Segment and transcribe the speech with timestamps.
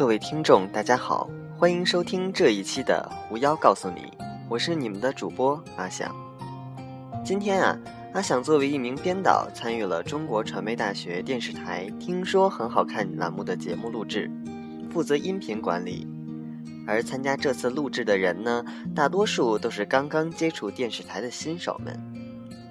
[0.00, 4.00] 各位听众，大家好，欢迎收听这一期的《狐妖告诉你》，
[4.48, 6.16] 我是你们的主播阿想。
[7.22, 7.78] 今天啊，
[8.14, 14.30] 阿想作为一名编导，参与了中国传媒大学电视台“听说很好看”栏目的节目录制，
[14.90, 16.08] 负责音频管理。
[16.86, 21.94] 而参加这次录制的人呢，大多数都是刚刚接触电视台的新手们，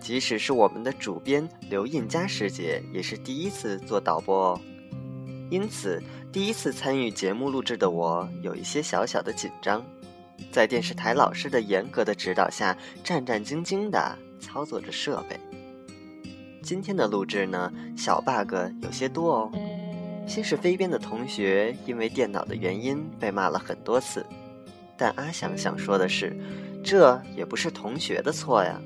[0.00, 4.60] 即使是我们的主编刘印佳师姐，也是第一次做导播哦。
[5.50, 9.82] 因此，第一次参与节目录制的我有一些小小的紧张，
[10.52, 15.40] 在电视台老师的严格的指导下，战战兢兢地操作着设备。
[16.62, 19.52] 今天的录制呢，小 bug 有些多哦。
[20.26, 24.26] 先是飞边的同学因为电脑的原因被骂了很多次，
[24.98, 26.36] 但阿翔想说的是，
[26.84, 28.78] 这也不是同学的错呀，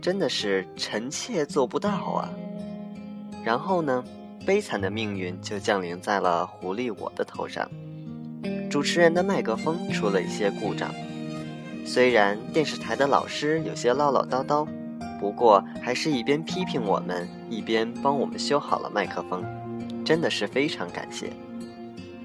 [0.00, 2.30] 真的是臣妾做不到啊。
[3.44, 4.02] 然后呢？
[4.46, 7.68] 悲惨的命运就降临在了狐狸我的头上。
[8.70, 10.90] 主持人的麦克风出了一些故障，
[11.84, 14.66] 虽然电视台的老师有些唠唠叨叨，
[15.18, 19.44] 不过还是一边批评我们，一边帮我们修好了麦克风，
[20.04, 21.30] 真的是非常感谢。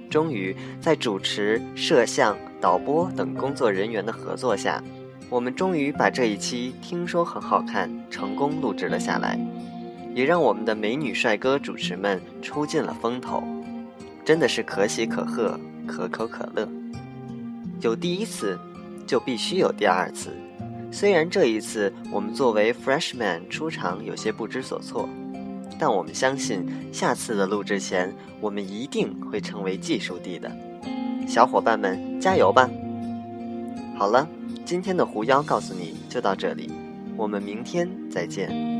[0.10, 4.84] 终于在主持、摄像、导播等工作人员的合作下，
[5.30, 9.40] 我们终于把这一期听说很好看成功录制了下来。
[10.16, 13.44] 也让我们的美女帅哥主持们出尽了风头，
[14.24, 16.68] 真的是可喜可贺、可口可乐。
[17.82, 18.58] 有第一次，
[19.06, 20.30] 就必须有第二次。
[20.92, 25.10] 虽然这一次我们作为 freshman 出场有些不知所措，
[25.80, 30.52] 但我们相信下次的录制前，我们一定会成为技术帝的。
[31.28, 32.70] 小伙伴们，加油吧！
[33.98, 34.28] 好了，
[34.66, 36.72] 今天的狐妖告诉你就到这里，
[37.18, 38.73] 我们明天再见。